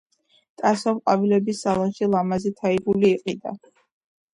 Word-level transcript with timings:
ტასომ 0.61 1.01
ყვავილების 1.01 1.63
სალონში 1.67 2.11
ლამაზი 2.17 2.57
თაიგული 2.59 3.17
იყიდა 3.17 3.59